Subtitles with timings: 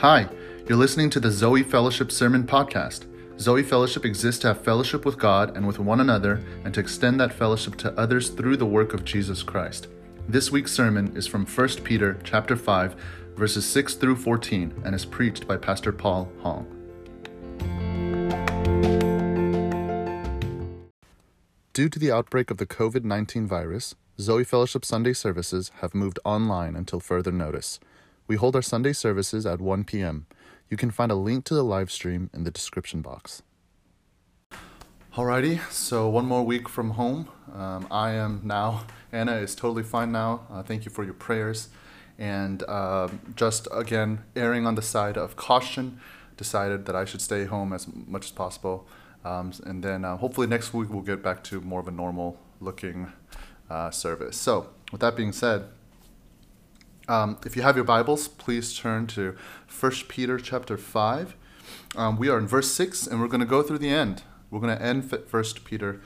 [0.00, 0.28] Hi,
[0.68, 3.06] you're listening to the Zoe Fellowship Sermon Podcast.
[3.40, 7.18] Zoe Fellowship exists to have fellowship with God and with one another and to extend
[7.18, 9.88] that fellowship to others through the work of Jesus Christ.
[10.28, 12.94] This week's sermon is from 1 Peter chapter 5
[13.34, 16.64] verses 6 through 14 and is preached by Pastor Paul Hong.
[21.72, 26.20] Due to the outbreak of the COVID 19 virus, Zoe Fellowship Sunday services have moved
[26.24, 27.80] online until further notice.
[28.28, 30.26] We hold our Sunday services at 1 p.m.
[30.68, 33.42] You can find a link to the live stream in the description box.
[35.14, 37.28] Alrighty, so one more week from home.
[37.54, 40.46] Um, I am now, Anna is totally fine now.
[40.52, 41.70] Uh, thank you for your prayers.
[42.18, 45.98] And uh, just again, erring on the side of caution,
[46.36, 48.86] decided that I should stay home as much as possible.
[49.24, 52.38] Um, and then uh, hopefully next week we'll get back to more of a normal
[52.60, 53.10] looking
[53.70, 54.36] uh, service.
[54.36, 55.64] So, with that being said,
[57.08, 59.34] um, if you have your Bibles, please turn to
[59.80, 61.34] 1 Peter chapter 5.
[61.96, 64.22] Um, we are in verse 6, and we're going to go through the end.
[64.50, 66.00] We're going to end 1 Peter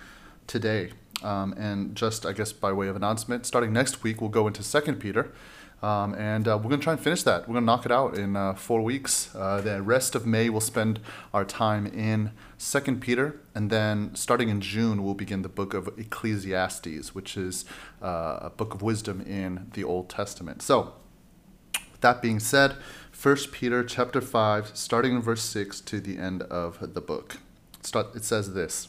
[0.46, 0.92] today.
[1.22, 4.62] Um, and just, I guess, by way of announcement, starting next week, we'll go into
[4.62, 5.32] 2 Peter.
[5.82, 7.48] Um, and uh, we're going to try and finish that.
[7.48, 9.34] We're going to knock it out in uh, four weeks.
[9.34, 11.00] Uh, the rest of May, we'll spend
[11.34, 15.88] our time in Second Peter, and then starting in June, we'll begin the book of
[15.98, 17.64] Ecclesiastes, which is
[18.00, 20.62] uh, a book of wisdom in the Old Testament.
[20.62, 20.94] So,
[21.90, 22.76] with that being said,
[23.10, 27.38] First Peter chapter five, starting in verse six to the end of the book,
[27.82, 28.88] it says this.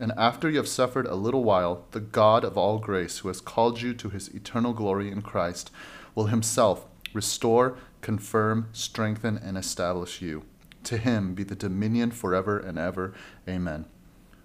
[0.00, 3.40] And after you have suffered a little while, the God of all grace, who has
[3.40, 5.70] called you to his eternal glory in Christ,
[6.14, 10.44] will himself restore, confirm, strengthen, and establish you.
[10.84, 13.12] To him be the dominion forever and ever.
[13.48, 13.86] Amen.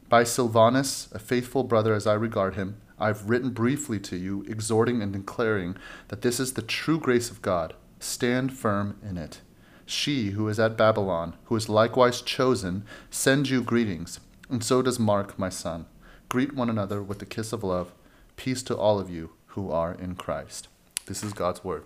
[0.10, 4.44] By Silvanus, a faithful brother as I regard him, I have written briefly to you,
[4.48, 5.76] exhorting and declaring
[6.08, 7.76] that this is the true grace of God.
[8.00, 9.42] Stand firm in it.
[9.86, 14.20] She who is at Babylon, who is likewise chosen, sends you greetings
[14.50, 15.86] and so does Mark, my son.
[16.30, 17.92] Greet one another with the kiss of love.
[18.36, 20.68] Peace to all of you who are in Christ.
[21.06, 21.84] This is God's word.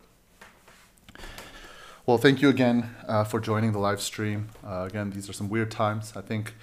[2.06, 4.50] Well, thank you again uh, for joining the live stream.
[4.66, 6.14] Uh, again, these are some weird times.
[6.16, 6.56] I think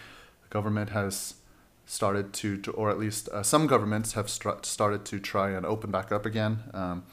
[0.42, 1.34] the government has
[1.84, 6.10] started to, or at least uh, some governments have started to try and open back
[6.10, 6.64] up again.
[6.72, 7.04] Um,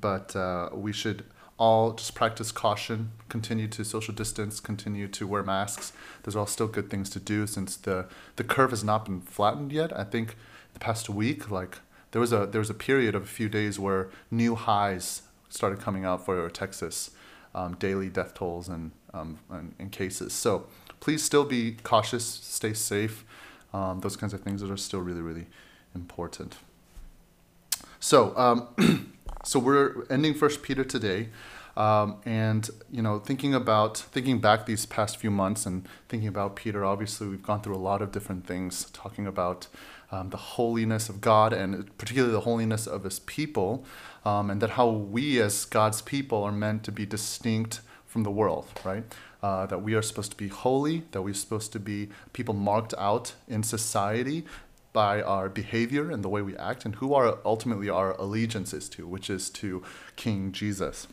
[0.00, 1.24] but uh, we should
[1.60, 5.92] all just practice caution, continue to social distance, continue to wear masks.
[6.22, 8.06] Those are all still good things to do since the
[8.36, 9.96] the curve has not been flattened yet.
[9.96, 10.36] I think
[10.72, 11.76] the past week, like
[12.12, 15.80] there was a there was a period of a few days where new highs started
[15.80, 17.10] coming out for Texas,
[17.54, 20.32] um, daily death tolls and, um, and, and cases.
[20.32, 20.66] So
[21.00, 23.24] please still be cautious, stay safe.
[23.74, 25.46] Um, those kinds of things that are still really really
[25.94, 26.56] important.
[28.00, 28.34] So.
[29.42, 31.30] So we're ending First Peter today,
[31.74, 36.56] um, and you know, thinking about thinking back these past few months and thinking about
[36.56, 36.84] Peter.
[36.84, 39.66] Obviously, we've gone through a lot of different things, talking about
[40.12, 43.82] um, the holiness of God and particularly the holiness of His people,
[44.26, 48.30] um, and that how we as God's people are meant to be distinct from the
[48.30, 49.04] world, right?
[49.42, 52.92] Uh, that we are supposed to be holy, that we're supposed to be people marked
[52.98, 54.44] out in society
[54.92, 58.88] by our behavior and the way we act, and who our ultimately our allegiance is
[58.90, 59.82] to, which is to
[60.16, 61.06] King Jesus.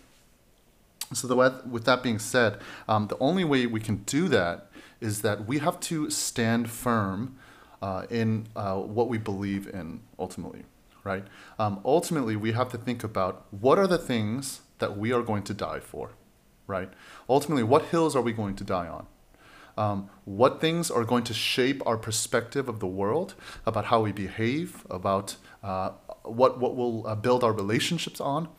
[1.14, 1.36] So, the,
[1.70, 5.60] with that being said, um, the only way we can do that is that we
[5.60, 7.38] have to stand firm
[7.82, 10.64] uh, in uh, what we believe in ultimately,
[11.04, 11.24] right?
[11.60, 15.44] Um, ultimately, we have to think about what are the things that we are going
[15.44, 16.12] to die for,
[16.66, 16.90] right?
[17.30, 19.08] Ultimately, what hills are we going to die on?
[19.78, 23.36] Um, what things are going to shape our perspective of the world,
[23.66, 25.92] about how we behave, about uh,
[26.24, 28.50] what, what will uh, build our relationships on.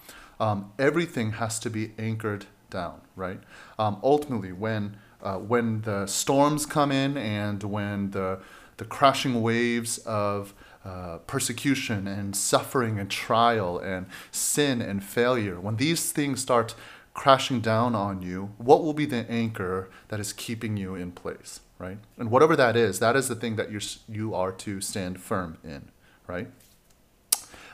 [0.41, 3.41] Um, everything has to be anchored down, right?
[3.79, 8.41] Um, ultimately, when, uh, when the storms come in and when the,
[8.77, 10.55] the crashing waves of
[10.85, 16.75] uh, persecution and suffering and trial and sin and failure, when these things start
[17.19, 21.59] crashing down on you, what will be the anchor that is keeping you in place,
[21.77, 21.99] right?
[22.17, 25.59] And whatever that is, that is the thing that you're, you are to stand firm
[25.65, 25.89] in,
[26.29, 26.47] right?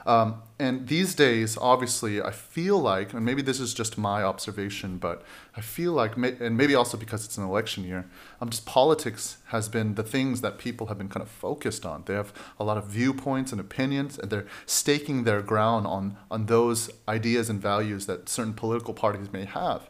[0.06, 4.98] Um, and these days, obviously, I feel like, and maybe this is just my observation,
[4.98, 5.22] but
[5.56, 8.06] I feel like, and maybe also because it's an election year,
[8.40, 12.04] um, just politics has been the things that people have been kind of focused on.
[12.06, 16.46] They have a lot of viewpoints and opinions, and they're staking their ground on, on
[16.46, 19.88] those ideas and values that certain political parties may have.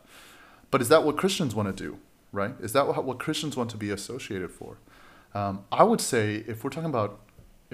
[0.71, 1.99] But is that what Christians want to do,
[2.33, 2.55] right?
[2.61, 4.79] Is that what, what Christians want to be associated for?
[5.35, 7.21] Um, I would say if we're talking about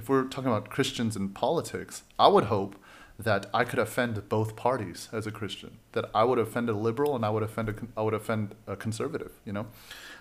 [0.01, 2.75] if we're talking about Christians in politics, I would hope
[3.19, 5.77] that I could offend both parties as a Christian.
[5.93, 8.77] That I would offend a liberal and I would offend a, I would offend a
[8.77, 9.33] conservative.
[9.45, 9.67] You know,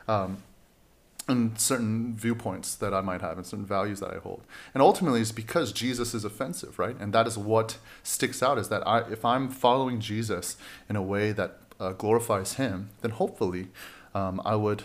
[0.09, 0.43] um,
[1.29, 4.41] and certain viewpoints that I might have and certain values that I hold.
[4.73, 6.97] And ultimately, it's because Jesus is offensive, right?
[6.99, 10.57] And that is what sticks out is that I, if I'm following Jesus
[10.89, 13.69] in a way that uh, glorifies Him, then hopefully
[14.13, 14.83] um, I would,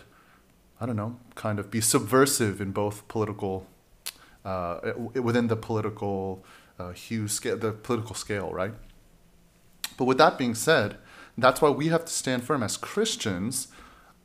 [0.81, 3.67] I don't know, kind of be subversive in both political
[4.45, 6.45] uh, within the political
[6.79, 8.75] uh, hue scale, the political scale, right?
[9.97, 10.97] But with that being said,
[11.37, 13.69] that's why we have to stand firm as Christians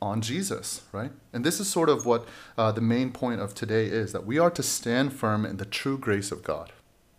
[0.02, 1.12] on Jesus, right?
[1.32, 2.26] And this is sort of what
[2.56, 5.64] uh, the main point of today is that we are to stand firm in the
[5.64, 6.72] true grace of God.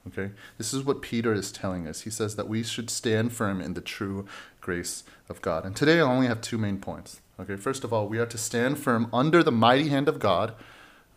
[0.07, 0.31] Okay?
[0.57, 2.01] This is what Peter is telling us.
[2.01, 4.25] He says that we should stand firm in the true
[4.59, 5.65] grace of God.
[5.65, 7.21] And today I only have two main points.
[7.39, 7.55] Okay?
[7.55, 10.55] First of all, we are to stand firm under the mighty hand of God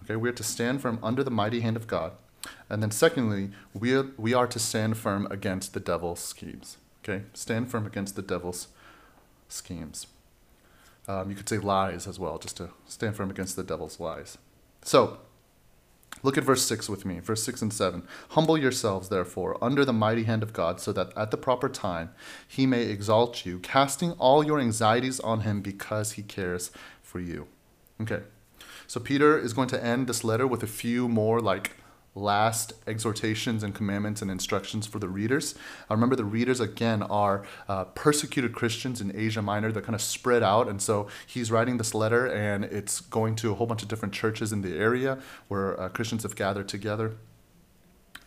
[0.04, 2.12] Okay, we are to stand firm under the mighty hand of God.
[2.68, 6.76] And then secondly, we are, we are to stand firm against the devil's schemes.
[7.02, 8.68] Okay, stand firm against the devil's
[9.48, 10.06] schemes.
[11.06, 14.38] Um, you could say lies as well, just to stand firm against the devil's lies.
[14.82, 15.18] So,
[16.22, 18.02] look at verse 6 with me, verse 6 and 7.
[18.30, 22.10] Humble yourselves, therefore, under the mighty hand of God, so that at the proper time
[22.48, 26.70] he may exalt you, casting all your anxieties on him because he cares
[27.02, 27.48] for you.
[28.00, 28.22] Okay,
[28.94, 31.72] so Peter is going to end this letter with a few more like
[32.14, 35.56] last exhortations and commandments and instructions for the readers.
[35.90, 39.72] Uh, remember, the readers again are uh, persecuted Christians in Asia Minor.
[39.72, 43.50] They're kind of spread out, and so he's writing this letter, and it's going to
[43.50, 45.18] a whole bunch of different churches in the area
[45.48, 47.16] where uh, Christians have gathered together.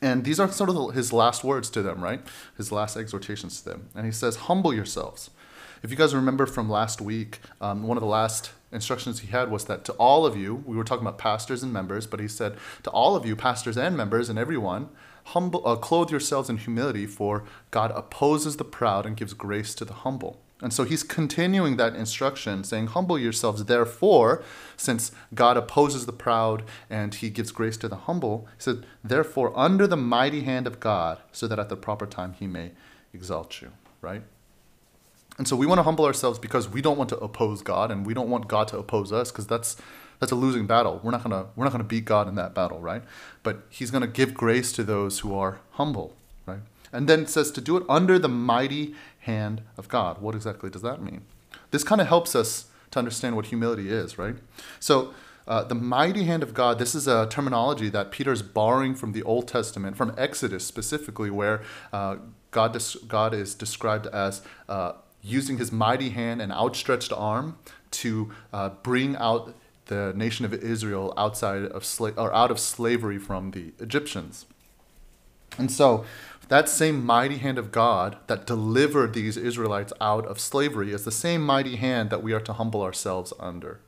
[0.01, 2.19] And these are sort of his last words to them, right?
[2.57, 3.87] His last exhortations to them.
[3.95, 5.29] And he says, Humble yourselves.
[5.81, 9.49] If you guys remember from last week, um, one of the last instructions he had
[9.49, 12.27] was that to all of you, we were talking about pastors and members, but he
[12.27, 14.89] said, to all of you, pastors and members, and everyone,
[15.25, 19.85] humble, uh, clothe yourselves in humility, for God opposes the proud and gives grace to
[19.85, 20.41] the humble.
[20.61, 24.43] And so he's continuing that instruction, saying, Humble yourselves, therefore,
[24.75, 28.47] since God opposes the proud and he gives grace to the humble.
[28.57, 32.33] He said, Therefore, under the mighty hand of God, so that at the proper time
[32.33, 32.71] he may
[33.13, 33.71] exalt you,
[34.01, 34.23] right?
[35.37, 38.05] And so we want to humble ourselves because we don't want to oppose God and
[38.05, 39.77] we don't want God to oppose us because that's
[40.19, 40.99] that's a losing battle.
[41.03, 43.03] We're not gonna we're not gonna beat God in that battle, right?
[43.43, 46.59] But He's gonna give grace to those who are humble, right?
[46.91, 50.21] And then it says to do it under the mighty hand of God.
[50.21, 51.21] What exactly does that mean?
[51.71, 54.35] This kind of helps us to understand what humility is, right?
[54.79, 55.13] So
[55.47, 59.13] uh, the mighty hand of God, this is a terminology that Peter is borrowing from
[59.13, 61.61] the Old Testament, from Exodus specifically, where
[61.93, 62.17] uh,
[62.51, 64.93] God, God is described as uh,
[65.27, 67.57] using his mighty hand and outstretched arm
[67.91, 69.53] to uh, bring out
[69.85, 74.45] the nation of Israel outside of sla- or out of slavery from the Egyptians.
[75.57, 76.05] And so,
[76.49, 81.11] that same mighty hand of God that delivered these Israelites out of slavery is the
[81.11, 83.79] same mighty hand that we are to humble ourselves under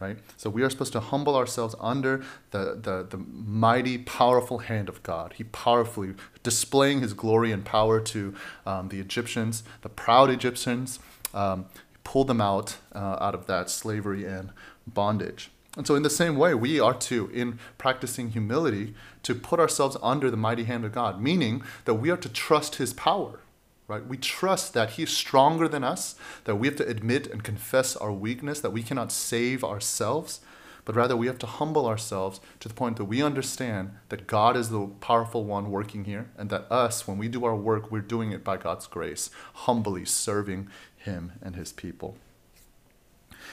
[0.00, 0.18] right?
[0.36, 5.02] So we are supposed to humble ourselves under the, the, the mighty, powerful hand of
[5.02, 5.34] God.
[5.36, 8.34] He powerfully displaying his glory and power to
[8.66, 10.98] um, the Egyptians, the proud Egyptians,
[11.34, 11.66] um,
[12.04, 14.50] pulled them out uh, out of that slavery and
[14.86, 15.50] bondage.
[15.76, 19.96] And so, in the same way, we are to, in practicing humility, to put ourselves
[20.02, 23.40] under the mighty hand of God, meaning that we are to trust his power
[23.88, 24.06] right?
[24.06, 26.14] We trust that He's stronger than us,
[26.44, 30.40] that we have to admit and confess our weakness, that we cannot save ourselves,
[30.84, 34.56] but rather we have to humble ourselves to the point that we understand that God
[34.56, 38.00] is the powerful one working here, and that us, when we do our work, we're
[38.00, 42.16] doing it by God's grace, humbly serving Him and His people.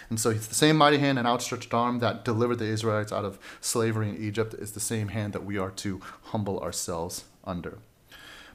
[0.10, 3.25] And so it's the same mighty hand and outstretched arm that delivered the Israelites out
[3.25, 7.80] of slavery in Egypt is the same hand that we are to humble ourselves under.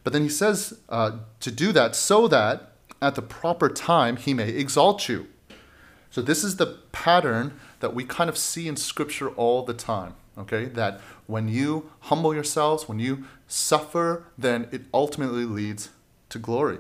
[0.03, 4.35] But then he says uh, to do that so that at the proper time he
[4.35, 5.27] may exalt you.
[6.11, 10.15] So this is the pattern that we kind of see in Scripture all the time.
[10.39, 15.91] Okay, that when you humble yourselves, when you suffer, then it ultimately leads
[16.31, 16.79] to glory.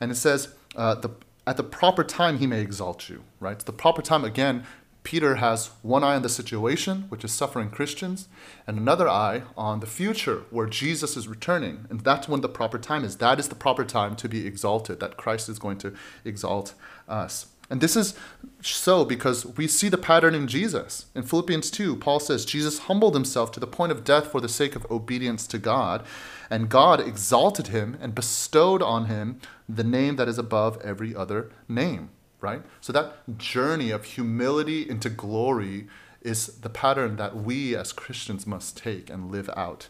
[0.00, 1.10] And it says, uh, the,
[1.46, 3.58] at the proper time he may exalt you, right?
[3.58, 4.64] The proper time, again,
[5.02, 8.28] Peter has one eye on the situation, which is suffering Christians,
[8.66, 11.86] and another eye on the future, where Jesus is returning.
[11.88, 13.16] And that's when the proper time is.
[13.16, 16.74] That is the proper time to be exalted, that Christ is going to exalt
[17.08, 17.46] us.
[17.70, 18.14] And this is
[18.60, 21.06] so because we see the pattern in Jesus.
[21.14, 24.48] In Philippians 2, Paul says, Jesus humbled himself to the point of death for the
[24.48, 26.04] sake of obedience to God,
[26.50, 31.52] and God exalted him and bestowed on him the name that is above every other
[31.68, 32.62] name right?
[32.80, 35.88] So that journey of humility into glory
[36.22, 39.88] is the pattern that we as Christians must take and live out.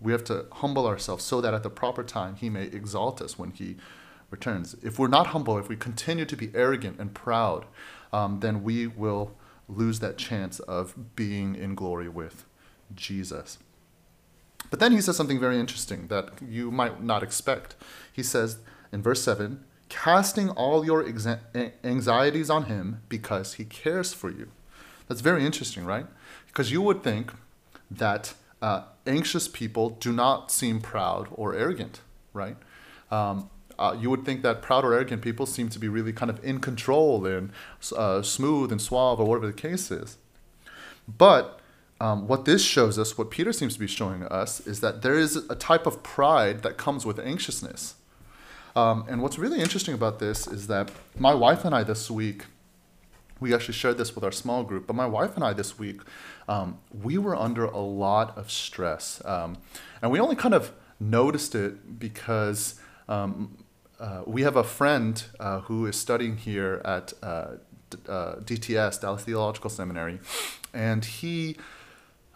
[0.00, 3.38] We have to humble ourselves so that at the proper time he may exalt us
[3.38, 3.76] when he
[4.30, 4.76] returns.
[4.82, 7.64] If we're not humble, if we continue to be arrogant and proud,
[8.12, 9.36] um, then we will
[9.68, 12.44] lose that chance of being in glory with
[12.94, 13.58] Jesus.
[14.70, 17.76] But then he says something very interesting that you might not expect.
[18.12, 18.58] He says
[18.92, 21.06] in verse 7 casting all your
[21.84, 24.48] anxieties on him because he cares for you.
[25.08, 26.06] That's very interesting, right?
[26.46, 27.32] Because you would think
[27.90, 32.00] that uh, anxious people do not seem proud or arrogant,
[32.32, 32.56] right?
[33.10, 36.30] Um, uh, you would think that proud or arrogant people seem to be really kind
[36.30, 37.52] of in control and
[37.94, 40.16] uh, smooth and suave or whatever the case is.
[41.06, 41.60] But
[42.00, 45.14] um, what this shows us, what Peter seems to be showing us, is that there
[45.14, 47.94] is a type of pride that comes with anxiousness.
[48.76, 52.44] Um, and what's really interesting about this is that my wife and I this week,
[53.40, 56.02] we actually shared this with our small group, but my wife and I this week,
[56.46, 59.22] um, we were under a lot of stress.
[59.24, 59.56] Um,
[60.02, 62.78] and we only kind of noticed it because
[63.08, 63.56] um,
[63.98, 67.52] uh, we have a friend uh, who is studying here at uh,
[68.08, 70.18] uh DTS, Dallas Theological Seminary,
[70.74, 71.56] and he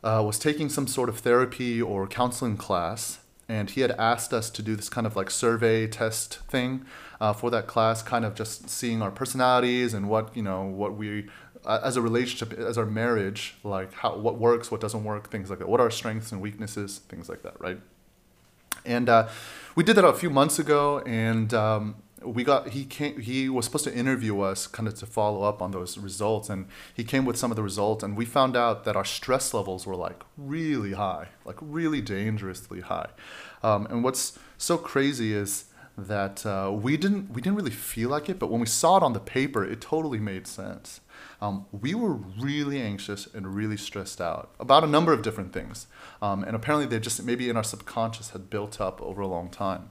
[0.02, 3.18] uh, was taking some sort of therapy or counseling class
[3.50, 6.86] and he had asked us to do this kind of like survey test thing
[7.20, 10.96] uh, for that class, kind of just seeing our personalities and what you know what
[10.96, 11.28] we
[11.64, 15.50] uh, as a relationship, as our marriage, like how what works, what doesn't work, things
[15.50, 15.68] like that.
[15.68, 17.80] What are our strengths and weaknesses, things like that, right?
[18.86, 19.28] And uh,
[19.74, 23.64] we did that a few months ago, and um, we got he came he was
[23.64, 27.24] supposed to interview us kind of to follow up on those results and he came
[27.24, 30.22] with some of the results and we found out that our stress levels were like
[30.36, 33.08] really high like really dangerously high.
[33.62, 35.64] Um, and what's so crazy is
[35.96, 39.02] that uh, we didn't we didn't really feel like it but when we saw it
[39.02, 41.00] on the paper it totally made sense.
[41.42, 45.86] Um, we were really anxious and really stressed out about a number of different things
[46.20, 49.48] um, and apparently they just maybe in our subconscious had built up over a long
[49.48, 49.90] time.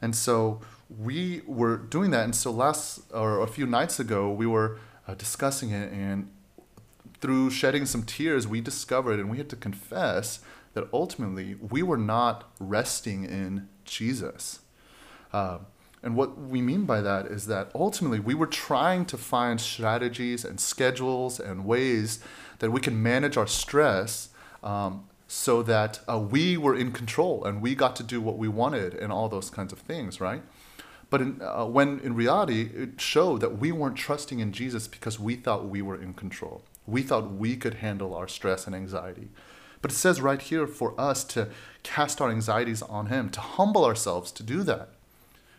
[0.00, 2.24] And so we were doing that.
[2.24, 6.30] And so last or a few nights ago, we were uh, discussing it, and
[7.20, 10.40] through shedding some tears, we discovered and we had to confess
[10.74, 14.60] that ultimately we were not resting in Jesus.
[15.32, 15.58] Uh,
[16.02, 20.44] and what we mean by that is that ultimately we were trying to find strategies
[20.44, 22.20] and schedules and ways
[22.60, 24.28] that we can manage our stress
[24.62, 28.48] um, so that uh, we were in control and we got to do what we
[28.48, 30.42] wanted and all those kinds of things, right?
[31.10, 35.18] But in, uh, when in reality, it showed that we weren't trusting in Jesus because
[35.18, 36.62] we thought we were in control.
[36.86, 39.28] We thought we could handle our stress and anxiety.
[39.80, 41.48] But it says right here for us to
[41.82, 44.90] cast our anxieties on Him, to humble ourselves to do that.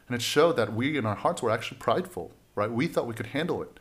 [0.07, 2.71] And it showed that we in our hearts were actually prideful, right?
[2.71, 3.79] We thought we could handle it.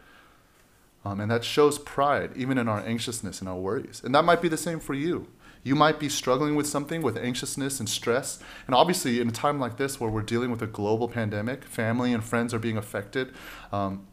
[1.04, 4.02] Um, and that shows pride, even in our anxiousness and our worries.
[4.04, 5.28] And that might be the same for you.
[5.68, 8.42] You might be struggling with something, with anxiousness and stress.
[8.66, 12.14] And obviously, in a time like this where we're dealing with a global pandemic, family
[12.14, 13.34] and friends are being affected.
[13.70, 14.06] Um,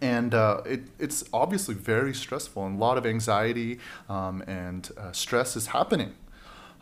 [0.00, 5.12] and uh, it, it's obviously very stressful, and a lot of anxiety um, and uh,
[5.12, 6.14] stress is happening.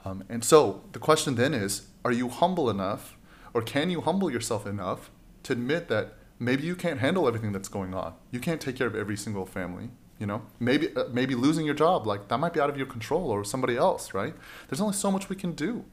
[0.05, 3.17] Um, and so the question then is are you humble enough,
[3.53, 5.11] or can you humble yourself enough
[5.43, 8.15] to admit that maybe you can't handle everything that's going on?
[8.31, 10.43] You can't take care of every single family you know?
[10.61, 13.43] Maybe uh, maybe losing your job like that might be out of your control or
[13.43, 14.35] somebody else right?
[14.69, 15.85] There's only so much we can do.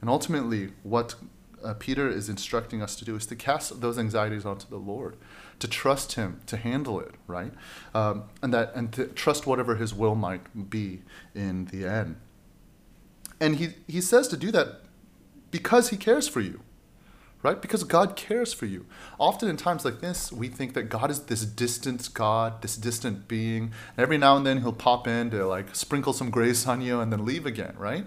[0.00, 1.16] And ultimately what
[1.64, 5.14] uh, peter is instructing us to do is to cast those anxieties onto the lord
[5.58, 7.52] to trust him to handle it right?
[7.94, 11.02] Um, and that and to trust whatever his will might be
[11.34, 12.16] in the end.
[13.40, 14.82] And he he says to do that
[15.50, 16.60] because he cares for you
[17.42, 17.60] right?
[17.60, 18.86] Because God cares for you.
[19.18, 23.28] Often in times like this, we think that God is this distant God, this distant
[23.28, 23.72] being.
[23.96, 27.00] And every now and then he'll pop in to like sprinkle some grace on you
[27.00, 28.06] and then leave again, right?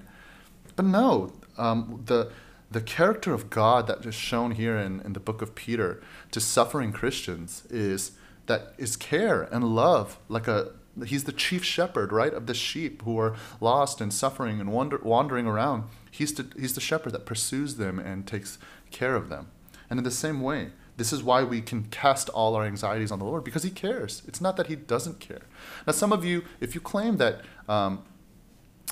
[0.76, 2.32] But no, um, the
[2.72, 6.40] the character of God that is shown here in, in the book of Peter to
[6.40, 8.14] suffering Christians is
[8.48, 10.72] that is care and love, like a
[11.06, 15.00] he's the chief shepherd, right, of the sheep who are lost and suffering and wander,
[15.04, 15.86] wandering around.
[16.12, 18.60] He's the, he's the shepherd that pursues them and takes
[18.94, 19.48] care of them.
[19.90, 23.20] And in the same way, This is why we can cast all our anxieties on
[23.20, 24.22] the Lord because He cares.
[24.28, 25.42] It's not that He doesn't care.
[25.88, 28.04] Now, some of you, if you claim that um,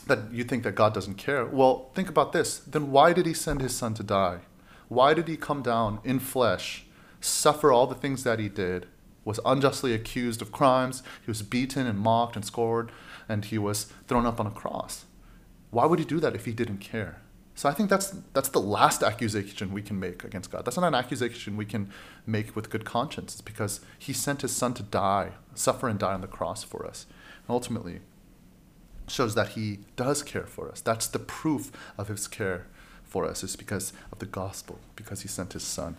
[0.07, 2.57] that you think that God doesn't care, well, think about this.
[2.59, 4.39] Then why did He send His Son to die?
[4.87, 6.85] Why did He come down in flesh,
[7.19, 8.87] suffer all the things that He did,
[9.23, 12.91] was unjustly accused of crimes, He was beaten and mocked and scored,
[13.29, 15.05] and He was thrown up on a cross?
[15.69, 17.21] Why would He do that if He didn't care?
[17.61, 20.65] So I think that's that's the last accusation we can make against God.
[20.65, 21.91] That's not an accusation we can
[22.25, 23.33] make with good conscience.
[23.33, 26.87] It's because He sent His Son to die, suffer and die on the cross for
[26.87, 27.05] us,
[27.43, 27.99] and ultimately
[29.07, 30.81] shows that He does care for us.
[30.81, 32.65] That's the proof of His care
[33.03, 33.43] for us.
[33.43, 35.97] Is because of the gospel, because He sent His Son.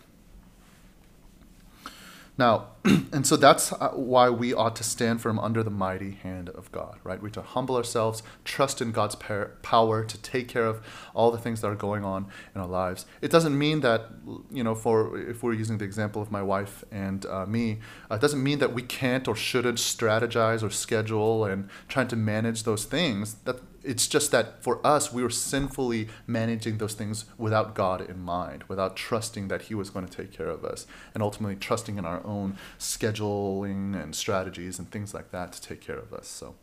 [2.37, 6.49] Now, and so that's uh, why we ought to stand firm under the mighty hand
[6.49, 7.21] of God, right?
[7.21, 9.15] We're to humble ourselves, trust in God's
[9.61, 10.81] power to take care of
[11.13, 12.25] all the things that are going on
[12.55, 13.05] in our lives.
[13.21, 14.09] It doesn't mean that,
[14.51, 18.15] you know, for if we're using the example of my wife and uh, me, uh,
[18.15, 22.63] it doesn't mean that we can't or shouldn't strategize or schedule and trying to manage
[22.63, 23.35] those things.
[23.45, 28.19] That it's just that for us, we were sinfully managing those things without God in
[28.19, 31.97] mind, without trusting that He was going to take care of us, and ultimately trusting
[31.97, 36.27] in our own scheduling and strategies and things like that to take care of us.
[36.27, 36.55] So,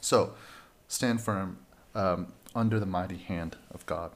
[0.00, 0.34] so
[0.88, 1.58] stand firm
[1.94, 4.12] um, under the mighty hand of God.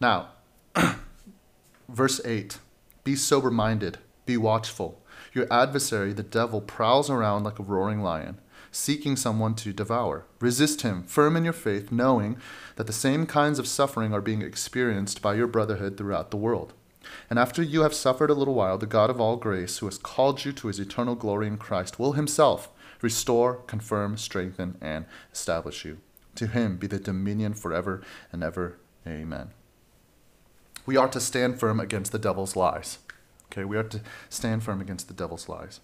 [0.00, 0.28] Now,
[1.88, 2.58] verse 8
[3.02, 5.02] Be sober minded, be watchful.
[5.32, 8.38] Your adversary, the devil, prowls around like a roaring lion
[8.76, 10.26] seeking someone to devour.
[10.38, 12.36] Resist him, firm in your faith, knowing
[12.76, 16.74] that the same kinds of suffering are being experienced by your brotherhood throughout the world.
[17.30, 19.98] And after you have suffered a little while, the God of all grace, who has
[19.98, 22.68] called you to his eternal glory in Christ, will himself
[23.00, 25.98] restore, confirm, strengthen, and establish you.
[26.34, 28.78] To him be the dominion forever and ever.
[29.06, 29.50] Amen.
[30.84, 32.98] We are to stand firm against the devil's lies.
[33.50, 35.80] Okay, we are to stand firm against the devil's lies.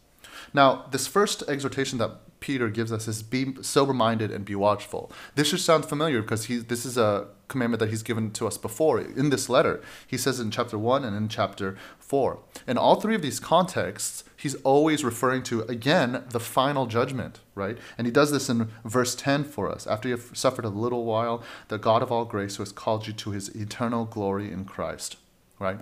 [0.52, 5.10] Now, this first exhortation that Peter gives us is be sober minded and be watchful.
[5.36, 8.58] This should sound familiar because he, this is a commandment that he's given to us
[8.58, 9.80] before in this letter.
[10.06, 12.40] He says in chapter 1 and in chapter 4.
[12.66, 17.78] In all three of these contexts, he's always referring to, again, the final judgment, right?
[17.96, 19.86] And he does this in verse 10 for us.
[19.86, 23.06] After you have suffered a little while, the God of all grace who has called
[23.06, 25.16] you to his eternal glory in Christ,
[25.60, 25.78] right?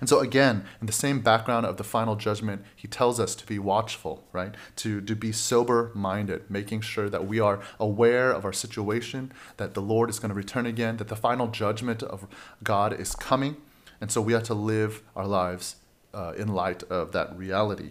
[0.00, 3.46] And so, again, in the same background of the final judgment, he tells us to
[3.46, 4.54] be watchful, right?
[4.76, 9.74] To, to be sober minded, making sure that we are aware of our situation, that
[9.74, 12.26] the Lord is going to return again, that the final judgment of
[12.62, 13.56] God is coming.
[14.00, 15.76] And so we have to live our lives
[16.12, 17.90] uh, in light of that reality.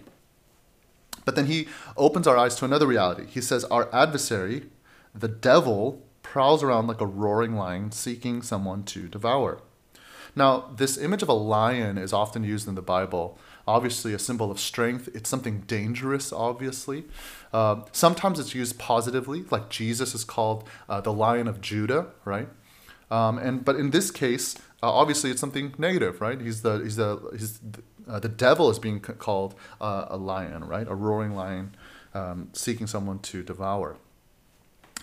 [1.26, 1.68] But then he
[1.98, 3.26] opens our eyes to another reality.
[3.28, 4.70] He says, Our adversary,
[5.14, 9.62] the devil, prowls around like a roaring lion seeking someone to devour.
[10.36, 13.38] Now, this image of a lion is often used in the Bible.
[13.68, 15.10] Obviously, a symbol of strength.
[15.14, 17.06] It's something dangerous, obviously.
[17.54, 22.50] Uh, sometimes it's used positively, like Jesus is called uh, the Lion of Judah, right?
[23.10, 26.40] Um, and but in this case, uh, obviously, it's something negative, right?
[26.40, 27.60] He's the he's the he's
[28.08, 30.88] uh, the devil is being called uh, a lion, right?
[30.88, 31.76] A roaring lion,
[32.14, 33.98] um, seeking someone to devour.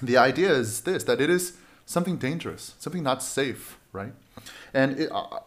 [0.03, 4.13] The idea is this: that it is something dangerous, something not safe, right?
[4.75, 5.41] And it, uh,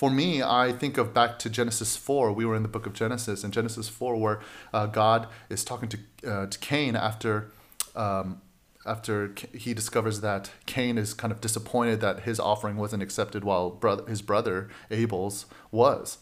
[0.00, 2.32] for me, I think of back to Genesis 4.
[2.32, 4.40] We were in the book of Genesis, in Genesis 4, where
[4.72, 7.50] uh, God is talking to, uh, to Cain after,
[7.94, 8.40] um,
[8.86, 13.68] after he discovers that Cain is kind of disappointed that his offering wasn't accepted while
[13.68, 16.16] brother, his brother Abel's was.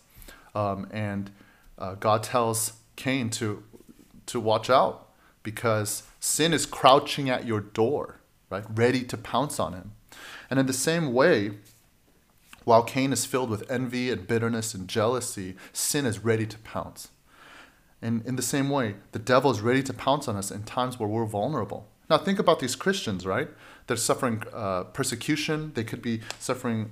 [0.57, 1.31] Um, and
[1.79, 3.63] uh, God tells Cain to,
[4.27, 5.09] to watch out
[5.45, 8.17] because sin is crouching at your door,
[8.51, 8.65] right?
[8.75, 9.93] Ready to pounce on him.
[10.51, 11.53] And in the same way,
[12.69, 17.09] while Cain is filled with envy and bitterness and jealousy, sin is ready to pounce.
[18.03, 21.01] And in the same way, the devil is ready to pounce on us in times
[21.01, 21.89] where we're vulnerable.
[22.11, 23.49] Now, think about these Christians, right?
[23.87, 25.73] They're suffering uh, persecution.
[25.75, 26.91] They could be suffering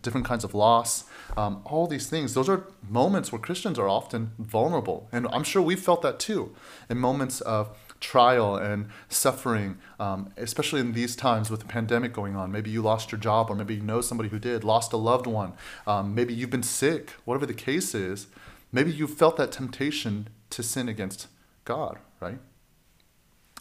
[0.00, 1.04] different kinds of loss.
[1.36, 2.34] Um, all these things.
[2.34, 5.08] Those are moments where Christians are often vulnerable.
[5.10, 6.54] And I'm sure we've felt that too
[6.88, 12.36] in moments of trial and suffering, um, especially in these times with the pandemic going
[12.36, 12.52] on.
[12.52, 15.26] Maybe you lost your job, or maybe you know somebody who did, lost a loved
[15.26, 15.54] one.
[15.88, 18.28] Um, maybe you've been sick, whatever the case is.
[18.70, 21.26] Maybe you felt that temptation to sin against
[21.64, 22.38] God, right?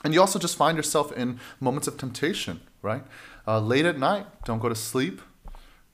[0.03, 3.03] And you also just find yourself in moments of temptation, right?
[3.47, 5.21] Uh, late at night, don't go to sleep.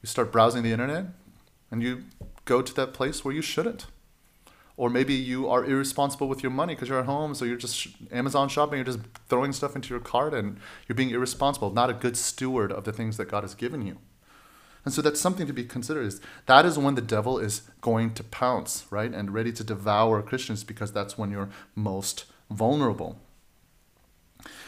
[0.01, 1.05] You start browsing the internet,
[1.71, 2.03] and you
[2.43, 3.85] go to that place where you shouldn't
[4.81, 7.87] or maybe you are irresponsible with your money because you're at home so you're just
[8.11, 11.93] amazon shopping you're just throwing stuff into your cart and you're being irresponsible not a
[11.93, 13.97] good steward of the things that god has given you
[14.83, 16.05] And so that's something to be considered.
[16.07, 20.21] Is that is when the devil is going to pounce, right, and ready to devour
[20.21, 23.19] Christians because that's when you're most vulnerable.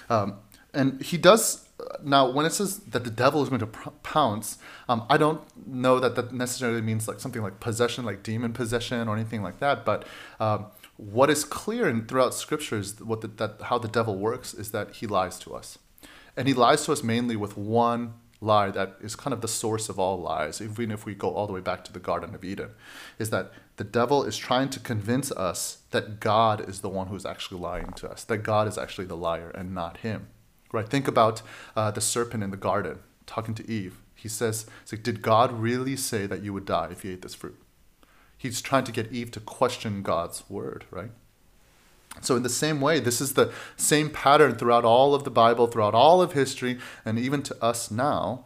[0.10, 0.40] Um,
[0.74, 1.68] and he does
[2.04, 3.68] now when it says that the devil is going to
[4.04, 4.58] pounce.
[4.90, 9.08] Um, I don't know that that necessarily means like something like possession, like demon possession
[9.08, 9.86] or anything like that.
[9.86, 10.06] But
[10.40, 10.68] um,
[10.98, 14.96] what is clear in throughout scriptures, what the, that how the devil works is that
[14.96, 15.80] he lies to us,
[16.38, 19.90] and he lies to us mainly with one lie that is kind of the source
[19.90, 22.44] of all lies, even if we go all the way back to the Garden of
[22.44, 22.72] Eden,
[23.18, 27.26] is that the devil is trying to convince us that God is the one who's
[27.26, 30.28] actually lying to us, that God is actually the liar and not him.
[30.74, 30.90] Right?
[30.90, 31.42] Think about
[31.78, 34.00] uh, the serpent in the garden talking to Eve.
[34.14, 37.36] He says, like, Did God really say that you would die if you ate this
[37.36, 37.62] fruit?
[38.38, 41.12] He's trying to get Eve to question God's word, right?
[42.22, 45.68] So, in the same way, this is the same pattern throughout all of the Bible,
[45.68, 48.46] throughout all of history, and even to us now,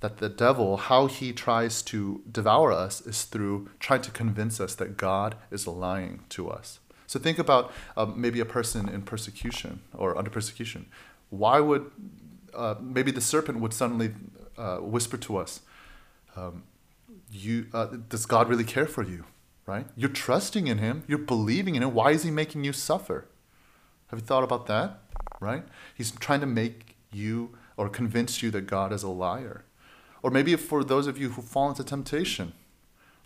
[0.00, 4.74] that the devil, how he tries to devour us, is through trying to convince us
[4.76, 6.80] that God is lying to us.
[7.06, 10.86] So, think about uh, maybe a person in persecution or under persecution.
[11.30, 11.90] Why would
[12.54, 14.14] uh, maybe the serpent would suddenly
[14.56, 15.60] uh, whisper to us,
[16.36, 16.64] um,
[17.30, 19.24] "You uh, does God really care for you?"
[19.68, 19.86] right?
[19.94, 21.92] You're trusting in Him, you're believing in Him.
[21.92, 23.26] Why is He making you suffer?
[24.08, 25.02] Have you thought about that?
[25.40, 25.64] Right?
[25.94, 29.64] He's trying to make you or convince you that God is a liar.
[30.22, 32.54] Or maybe for those of you who fall into temptation,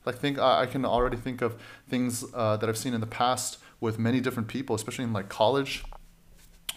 [0.05, 3.59] like think I can already think of things uh, that I've seen in the past
[3.81, 5.85] with many different people, especially in like college,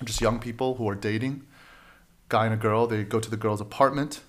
[0.03, 1.43] just young people who are dating,
[2.29, 2.88] guy and a girl.
[2.88, 4.21] They go to the girl's apartment.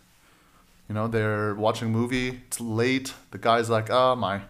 [0.88, 2.42] You know, they're watching a movie.
[2.46, 3.14] It's late.
[3.33, 4.42] The guy's like, "Oh, my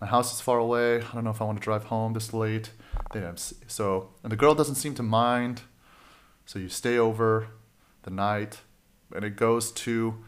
[0.00, 0.96] my house is far away.
[0.96, 2.70] I don't know if I want to drive home this late.
[3.66, 5.62] So, and the girl doesn't seem to mind.
[6.44, 7.48] So you stay over
[8.02, 8.60] the night,
[9.14, 10.22] and it goes to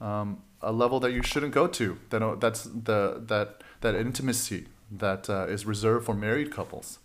[0.00, 1.98] um, a level that you shouldn't go to.
[2.10, 6.99] That that's the that that intimacy that uh, is reserved for married couples.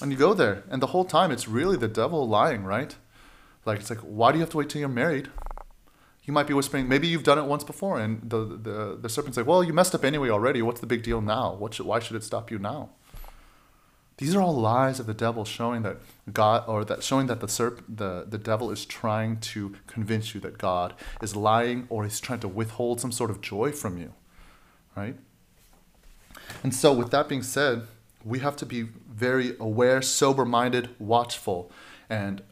[0.00, 2.96] And you go there, and the whole time it's really the devil lying, right?
[3.64, 5.28] Like it's like, why do you have to wait till you're married?
[6.24, 9.36] you might be whispering, maybe you've done it once before, and the, the, the serpent's
[9.36, 10.62] like, well, you messed up anyway already.
[10.62, 11.54] What's the big deal now?
[11.54, 12.90] What should, why should it stop you now?
[14.18, 15.96] These are all lies of the devil showing that
[16.32, 20.40] God, or that showing that the, serp, the, the devil is trying to convince you
[20.42, 24.12] that God is lying or he's trying to withhold some sort of joy from you,
[24.94, 25.16] right?
[26.62, 27.88] And so, with that being said,
[28.24, 31.70] we have to be very aware, sober minded, watchful,
[32.08, 32.42] and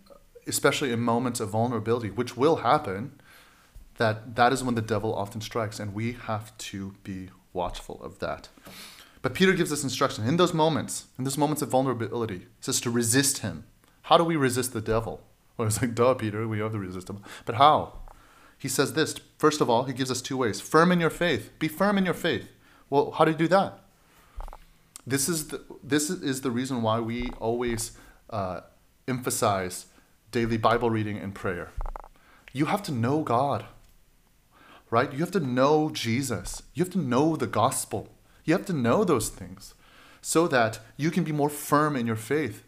[0.47, 3.21] especially in moments of vulnerability, which will happen
[3.97, 8.19] that that is when the devil often strikes, and we have to be watchful of
[8.21, 8.49] that.
[9.23, 12.81] But Peter gives us instruction in those moments, in those moments of vulnerability, he says
[12.81, 13.65] to resist him.
[14.03, 15.23] How do we resist the devil?
[15.57, 17.23] Well, it's like, duh, Peter, we have to resist him.
[17.45, 17.99] But how?
[18.57, 19.15] He says this.
[19.37, 20.61] First of all, he gives us two ways.
[20.61, 21.51] Firm in your faith.
[21.59, 22.49] Be firm in your faith.
[22.89, 23.79] Well, how do you do that?
[25.11, 27.93] This is the, this is the reason why we always
[28.31, 28.61] uh,
[29.07, 29.87] emphasize
[30.31, 31.71] daily Bible reading and prayer.
[32.53, 33.67] You have to know God
[34.91, 35.13] right?
[35.13, 36.63] You have to know Jesus.
[36.75, 38.09] You have to know the gospel.
[38.45, 39.75] You have to know those things
[40.21, 42.65] so that you can be more firm in your faith.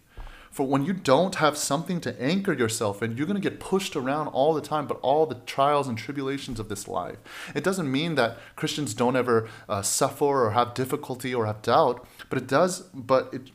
[0.52, 3.96] For when you don't have something to anchor yourself in, you're going to get pushed
[3.96, 7.16] around all the time, but all the trials and tribulations of this life.
[7.54, 12.06] It doesn't mean that Christians don't ever uh, suffer or have difficulty or have doubt,
[12.28, 13.50] but it does, but it,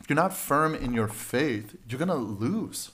[0.00, 2.92] if you're not firm in your faith, you're going to lose.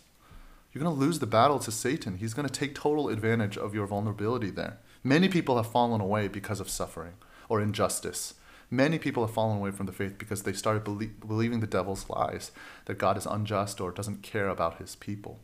[0.72, 2.16] You're going to lose the battle to Satan.
[2.16, 4.78] He's going to take total advantage of your vulnerability there.
[5.04, 7.12] Many people have fallen away because of suffering
[7.50, 8.32] or injustice.
[8.72, 12.08] Many people have fallen away from the faith because they started belie- believing the devil's
[12.08, 12.52] lies
[12.86, 15.40] that God is unjust or doesn't care about his people.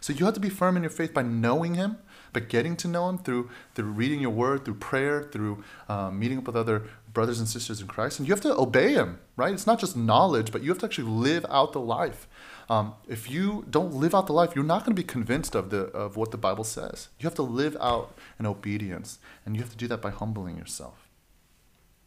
[0.00, 1.98] So you have to be firm in your faith by knowing Him,
[2.32, 6.38] by getting to know Him through through reading your Word, through prayer, through um, meeting
[6.38, 9.20] up with other brothers and sisters in Christ, and you have to obey Him.
[9.36, 9.54] Right?
[9.54, 12.26] It's not just knowledge, but you have to actually live out the life.
[12.68, 15.70] Um, if you don't live out the life, you're not going to be convinced of
[15.70, 17.08] the of what the Bible says.
[17.20, 20.56] You have to live out in obedience, and you have to do that by humbling
[20.56, 21.01] yourself.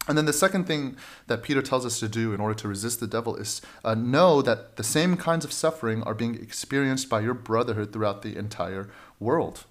[0.08, 3.00] And then the second thing that Peter tells us to do in order to resist
[3.00, 7.20] the devil is uh, know that the same kinds of suffering are being experienced by
[7.20, 8.88] your brotherhood throughout the entire
[9.18, 9.64] world.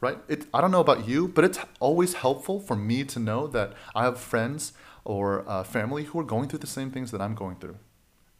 [0.00, 0.18] Right?
[0.26, 3.72] It, I don't know about you, but it's always helpful for me to know that
[3.94, 4.72] I have friends
[5.04, 7.76] or uh, family who are going through the same things that I'm going through.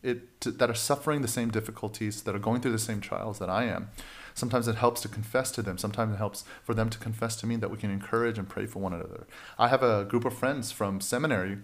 [0.02, 3.48] It, that are suffering the same difficulties, that are going through the same trials that
[3.48, 3.90] I am.
[4.34, 5.78] Sometimes it helps to confess to them.
[5.78, 8.66] Sometimes it helps for them to confess to me that we can encourage and pray
[8.66, 9.26] for one another.
[9.58, 11.58] I have a group of friends from seminary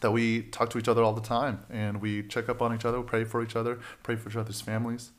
[0.00, 2.84] that we talk to each other all the time and we check up on each
[2.84, 5.10] other, pray for each other, pray for each other's families.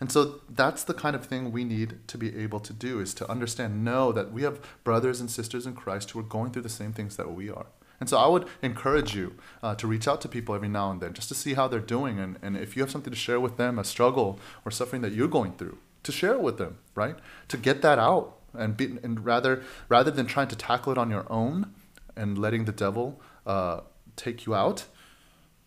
[0.00, 3.12] And so that's the kind of thing we need to be able to do is
[3.14, 6.62] to understand, know that we have brothers and sisters in Christ who are going through
[6.62, 7.66] the same things that we are.
[8.00, 11.00] And so I would encourage you uh, to reach out to people every now and
[11.00, 12.18] then just to see how they're doing.
[12.18, 15.12] And, and if you have something to share with them, a struggle or suffering that
[15.12, 17.16] you're going through, to share it with them, right?
[17.48, 18.36] To get that out.
[18.54, 21.72] And, be, and rather, rather than trying to tackle it on your own
[22.16, 23.82] and letting the devil uh,
[24.16, 24.86] take you out,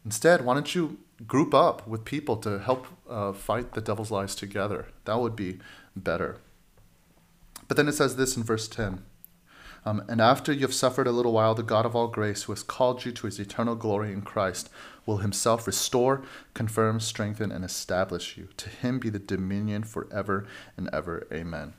[0.04, 4.36] instead, why don't you group up with people to help uh, fight the devil's lies
[4.36, 4.88] together?
[5.06, 5.60] That would be
[5.96, 6.40] better.
[7.68, 9.04] But then it says this in verse 10
[9.86, 12.54] um, and after you have suffered a little while, the God of all grace, who
[12.54, 14.70] has called you to his eternal glory in Christ,
[15.06, 18.48] will himself restore, confirm, strengthen, and establish you.
[18.58, 20.46] To him be the dominion forever
[20.78, 21.28] and ever.
[21.32, 21.74] Amen.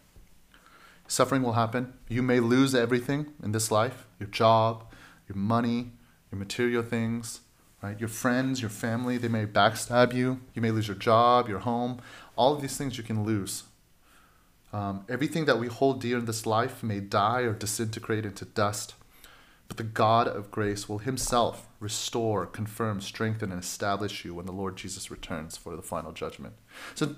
[1.07, 1.95] Suffering will happen.
[2.09, 4.85] You may lose everything in this life your job,
[5.29, 5.93] your money,
[6.31, 7.41] your material things,
[7.83, 7.99] right?
[7.99, 10.41] Your friends, your family, they may backstab you.
[10.55, 12.01] You may lose your job, your home.
[12.37, 13.65] All of these things you can lose.
[14.75, 18.97] Um, everything that we hold dear in this life may die or disintegrate into dust,
[19.69, 24.53] but the God of grace will himself restore, confirm, strengthen, and establish you when the
[24.53, 26.55] Lord Jesus returns for the final judgment.
[26.97, 27.15] So,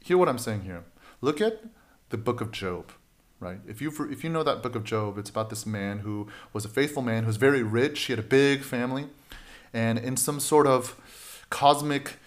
[0.00, 0.84] hear what I'm saying here.
[1.22, 1.64] Look at
[2.10, 2.92] the book of Job,
[3.40, 3.60] right?
[3.66, 6.66] If you if you know that book of Job, it's about this man who was
[6.66, 7.98] a faithful man who was very rich.
[8.02, 9.06] He had a big family,
[9.72, 11.00] and in some sort of
[11.48, 12.18] cosmic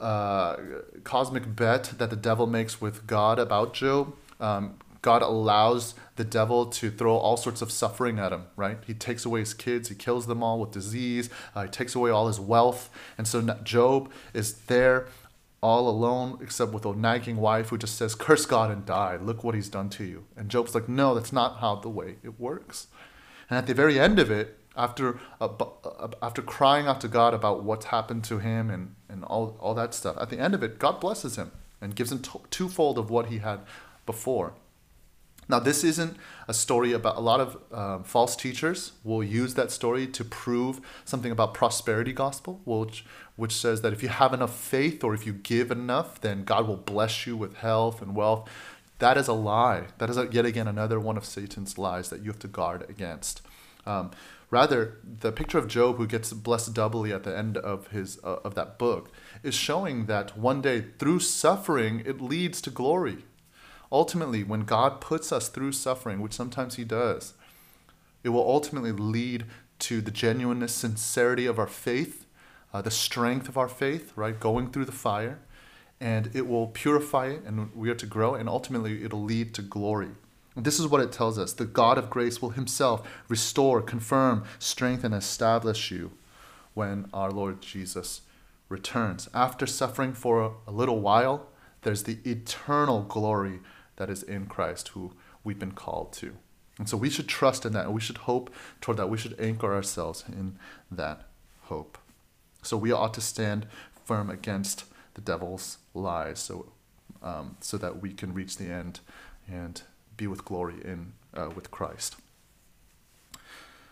[0.00, 0.56] uh,
[1.04, 6.66] cosmic bet that the devil makes with God about Job, um, God allows the devil
[6.66, 8.78] to throw all sorts of suffering at him, right?
[8.86, 12.10] He takes away his kids, he kills them all with disease, uh, he takes away
[12.10, 12.90] all his wealth.
[13.16, 15.08] And so Job is there
[15.62, 19.16] all alone, except with a nagging wife who just says, Curse God and die.
[19.16, 20.24] Look what he's done to you.
[20.36, 22.88] And Job's like, No, that's not how the way it works.
[23.48, 25.48] And at the very end of it, after uh,
[26.22, 29.94] after crying out to God about what's happened to him and, and all, all that
[29.94, 31.50] stuff, at the end of it, God blesses him
[31.80, 33.60] and gives him twofold of what he had
[34.14, 34.48] before.
[35.50, 39.72] Now, this isn't a story about a lot of um, false teachers will use that
[39.72, 44.54] story to prove something about prosperity gospel, which which says that if you have enough
[44.54, 48.48] faith or if you give enough, then God will bless you with health and wealth.
[48.98, 49.84] That is a lie.
[49.98, 52.88] That is a, yet again another one of Satan's lies that you have to guard
[52.88, 53.42] against.
[53.86, 54.10] Um,
[54.50, 58.46] rather, the picture of Job, who gets blessed doubly at the end of his uh,
[58.46, 59.10] of that book,
[59.42, 63.24] is showing that one day through suffering it leads to glory
[63.92, 67.34] ultimately, when God puts us through suffering, which sometimes He does,
[68.22, 69.44] it will ultimately lead
[69.80, 72.26] to the genuineness, sincerity of our faith,
[72.72, 74.38] uh, the strength of our faith, right?
[74.38, 75.38] Going through the fire.
[76.00, 79.62] And it will purify it, and we are to grow, and ultimately it'll lead to
[79.62, 80.10] glory.
[80.56, 84.44] And this is what it tells us the God of grace will Himself restore, confirm,
[84.58, 86.12] strengthen, establish you
[86.74, 88.22] when our Lord Jesus
[88.68, 89.28] returns.
[89.34, 91.48] After suffering for a little while,
[91.82, 93.60] there's the eternal glory
[94.00, 95.12] that is in Christ who
[95.44, 96.34] we've been called to.
[96.78, 99.10] And so we should trust in that and we should hope toward that.
[99.10, 100.56] We should anchor ourselves in
[100.90, 101.26] that
[101.64, 101.98] hope.
[102.62, 103.66] So we ought to stand
[104.06, 106.72] firm against the devil's lies so,
[107.22, 109.00] um, so that we can reach the end
[109.46, 109.82] and
[110.16, 112.16] be with glory in uh, with Christ.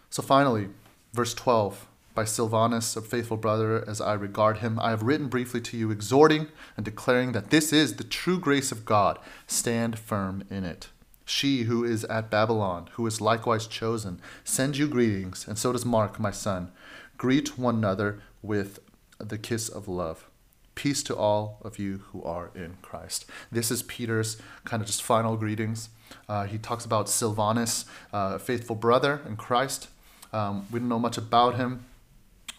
[0.09, 0.69] So finally,
[1.13, 1.87] verse 12
[2.19, 5.93] by Silvanus, a faithful brother, as I regard him, I have written briefly to you,
[5.93, 9.21] exhorting and declaring that this is the true grace of God.
[9.47, 10.89] Stand firm in it.
[11.25, 15.85] She who is at Babylon, who is likewise chosen, sends you greetings, and so does
[15.85, 16.73] Mark, my son.
[17.17, 18.81] Greet one another with
[19.19, 20.29] the kiss of love.
[20.75, 23.27] Peace to all of you who are in Christ.
[23.53, 25.91] This is Peter's kind of just final greetings.
[26.29, 29.87] Uh, he talks about Silvanus, uh, a faithful brother in Christ.
[30.33, 31.85] Um, we don't know much about him.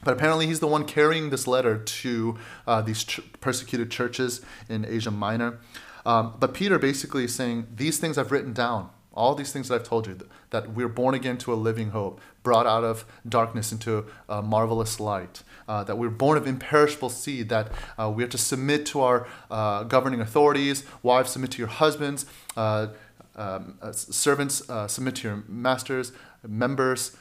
[0.04, 4.86] But apparently, he's the one carrying this letter to uh, these ch- persecuted churches in
[4.86, 5.60] Asia Minor.
[6.06, 9.76] Um, but Peter basically is saying, These things I've written down, all these things that
[9.76, 10.18] I've told you,
[10.52, 15.00] that we're born again to a living hope, brought out of darkness into a marvelous
[15.00, 19.02] light, uh, that we're born of imperishable seed, that uh, we are to submit to
[19.02, 22.88] our uh, governing authorities, wives submit to your husbands, uh,
[23.36, 26.12] um, uh, servants submit to your masters,
[26.48, 27.16] members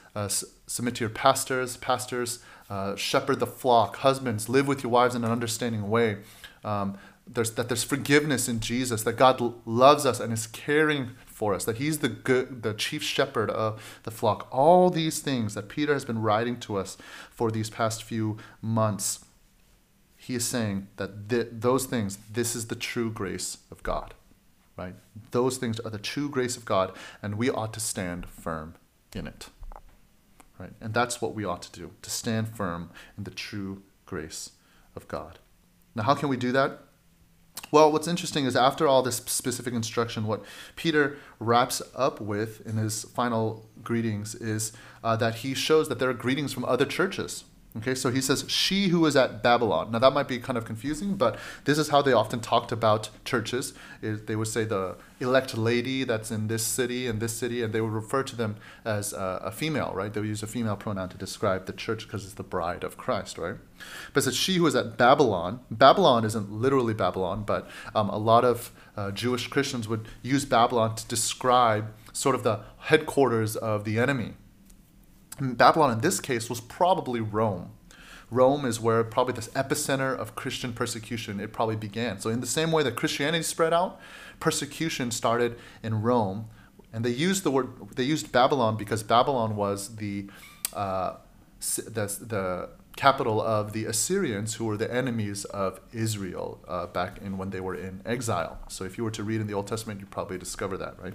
[0.69, 3.97] submit to your pastors, pastors uh, shepherd the flock.
[3.97, 6.17] Husbands, live with your wives in an understanding way.
[6.63, 11.53] Um, there's, that there's forgiveness in Jesus, that God loves us and is caring for
[11.53, 14.47] us, that He's the good, the chief shepherd of the flock.
[14.51, 16.97] All these things that Peter has been writing to us
[17.31, 19.25] for these past few months,
[20.15, 24.13] he is saying that th- those things, this is the true grace of God,
[24.77, 24.95] right?
[25.31, 28.75] Those things are the true grace of God, and we ought to stand firm
[29.15, 29.49] in it.
[30.59, 30.73] Right?
[30.81, 34.51] And that's what we ought to do, to stand firm in the true grace
[34.95, 35.39] of God.
[35.95, 36.79] Now, how can we do that?
[37.71, 40.43] Well, what's interesting is after all this specific instruction, what
[40.75, 46.09] Peter wraps up with in his final greetings is uh, that he shows that there
[46.09, 47.43] are greetings from other churches.
[47.77, 49.91] Okay, so he says, She who is at Babylon.
[49.91, 53.11] Now, that might be kind of confusing, but this is how they often talked about
[53.23, 53.75] churches.
[54.01, 57.71] Is they would say the elect lady that's in this city and this city, and
[57.71, 60.11] they would refer to them as a, a female, right?
[60.11, 62.97] They would use a female pronoun to describe the church because it's the bride of
[62.97, 63.57] Christ, right?
[64.13, 65.59] But it says, She who is at Babylon.
[65.69, 70.95] Babylon isn't literally Babylon, but um, a lot of uh, Jewish Christians would use Babylon
[70.95, 74.33] to describe sort of the headquarters of the enemy
[75.39, 77.71] Babylon in this case was probably Rome.
[78.31, 82.19] Rome is where probably this epicenter of Christian persecution it probably began.
[82.19, 83.99] So in the same way that Christianity spread out,
[84.39, 86.47] persecution started in Rome,
[86.93, 90.29] and they used the word they used Babylon because Babylon was the
[90.73, 91.15] uh,
[91.59, 97.37] the, the capital of the Assyrians, who were the enemies of Israel uh, back in
[97.37, 98.59] when they were in exile.
[98.67, 101.13] So if you were to read in the Old Testament, you'd probably discover that, right?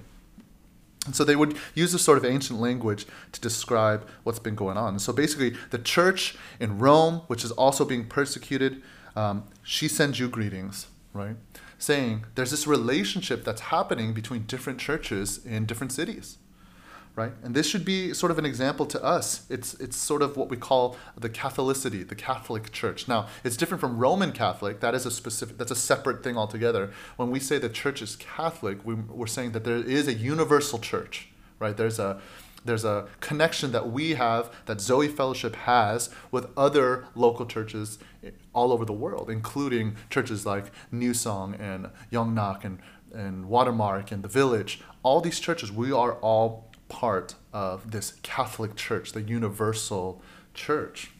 [1.07, 4.77] And so they would use this sort of ancient language to describe what's been going
[4.77, 4.89] on.
[4.89, 8.83] And so basically, the church in Rome, which is also being persecuted,
[9.15, 11.37] um, she sends you greetings, right?
[11.79, 16.39] Saying there's this relationship that's happening between different churches in different cities
[17.17, 17.33] right?
[17.43, 19.47] And this should be sort of an example to us.
[19.49, 23.07] It's it's sort of what we call the Catholicity, the Catholic Church.
[23.07, 24.81] Now, it's different from Roman Catholic.
[24.81, 25.57] That is a specific.
[25.59, 26.93] That's a separate thing altogether.
[27.17, 30.79] When we say the church is Catholic, we, we're saying that there is a universal
[30.79, 31.29] church,
[31.61, 31.77] right?
[31.77, 32.21] There's a
[32.65, 37.99] there's a connection that we have that Zoe Fellowship has with other local churches
[38.55, 42.79] all over the world, including churches like New Song and Yongnak and
[43.13, 44.81] and Watermark and the Village.
[45.05, 50.23] All these churches, we are all part of this Catholic Church, the universal
[50.55, 51.11] church.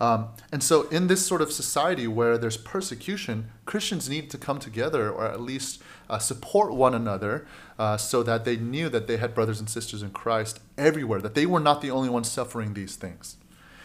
[0.00, 4.58] Um, and so, in this sort of society where there's persecution, Christians need to come
[4.58, 7.46] together or at least uh, support one another
[7.78, 11.34] uh, so that they knew that they had brothers and sisters in Christ everywhere, that
[11.34, 13.36] they were not the only ones suffering these things.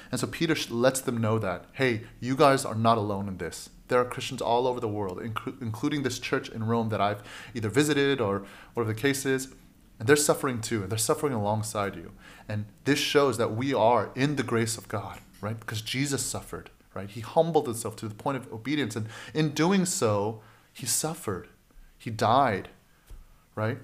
[0.10, 3.70] And so, Peter lets them know that, hey, you guys are not alone in this.
[3.90, 7.24] There are Christians all over the world, inc- including this church in Rome that I've
[7.54, 9.50] either visited or whatever the case is
[10.00, 12.12] and they're suffering too, and they're suffering alongside you.
[12.48, 15.60] And this shows that we are in the grace of God, right?
[15.60, 17.10] Because Jesus suffered, right?
[17.10, 18.96] He humbled himself to the point of obedience.
[18.96, 20.42] And in doing so,
[20.74, 21.48] he suffered.
[21.98, 22.70] He died,
[23.56, 23.78] right?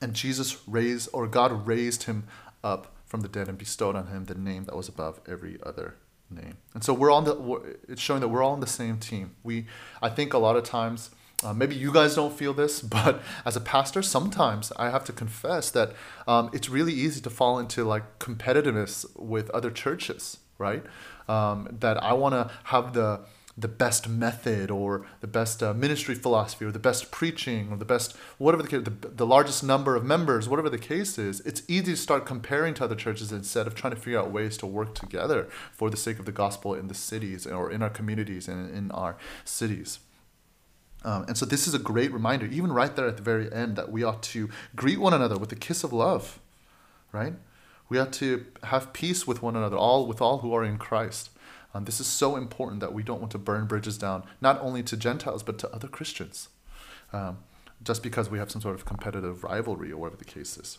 [0.00, 2.24] And Jesus raised, or God raised him
[2.62, 5.96] up from the dead and bestowed on him the name that was above every other
[6.30, 6.58] name.
[6.74, 9.34] And so we're on the, it's showing that we're all on the same team.
[9.42, 9.66] We,
[10.00, 11.10] I think a lot of times,
[11.42, 15.12] uh, maybe you guys don't feel this, but as a pastor, sometimes I have to
[15.12, 15.92] confess that
[16.26, 20.84] um, it's really easy to fall into like competitiveness with other churches, right?
[21.28, 23.20] Um, that I want to have the
[23.58, 27.84] the best method or the best uh, ministry philosophy or the best preaching or the
[27.84, 31.62] best whatever the case, the, the largest number of members, whatever the case is, it's
[31.68, 34.66] easy to start comparing to other churches instead of trying to figure out ways to
[34.66, 38.48] work together for the sake of the gospel in the cities or in our communities
[38.48, 39.98] and in our cities.
[41.04, 43.76] Um, and so this is a great reminder, even right there at the very end,
[43.76, 46.40] that we ought to greet one another with a kiss of love,
[47.12, 47.34] right?
[47.88, 51.30] We ought to have peace with one another, all with all who are in Christ.
[51.74, 54.82] Um, this is so important that we don't want to burn bridges down, not only
[54.84, 56.48] to Gentiles but to other Christians,
[57.12, 57.38] um,
[57.82, 60.78] just because we have some sort of competitive rivalry or whatever the case is.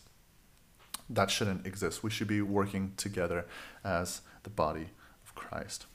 [1.10, 2.04] That shouldn't exist.
[2.04, 3.46] We should be working together
[3.84, 4.90] as the body
[5.26, 5.86] of Christ.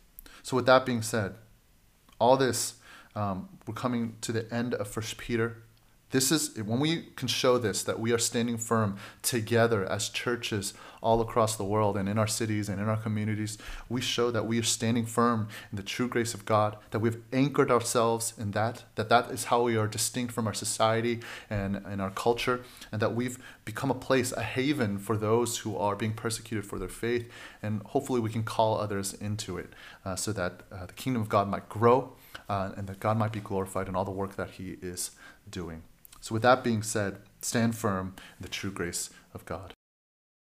[0.42, 1.36] So, with that being said,
[2.18, 2.74] all this
[3.16, 5.56] um, we're coming to the end of First Peter.
[6.10, 10.72] This is when we can show this that we are standing firm together as churches
[11.02, 13.58] all across the world and in our cities and in our communities.
[13.88, 17.20] We show that we are standing firm in the true grace of God, that we've
[17.32, 21.76] anchored ourselves in that, that that is how we are distinct from our society and,
[21.76, 25.96] and our culture, and that we've become a place, a haven for those who are
[25.96, 27.30] being persecuted for their faith.
[27.62, 29.70] And hopefully we can call others into it
[30.04, 32.12] uh, so that uh, the kingdom of God might grow
[32.48, 35.12] uh, and that God might be glorified in all the work that He is
[35.50, 35.82] doing.
[36.20, 39.72] So, with that being said, stand firm in the true grace of God.